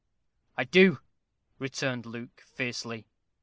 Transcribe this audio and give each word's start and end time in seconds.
"I 0.57 0.63
do," 0.63 0.99
returned 1.59 2.07
Luke, 2.07 2.41
fiercely. 2.47 3.05